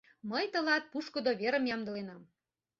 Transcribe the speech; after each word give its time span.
Мый 0.29 0.45
тылат 0.53 0.83
пушкыдо 0.91 1.31
верым 1.41 1.63
ямдыленам. 1.75 2.21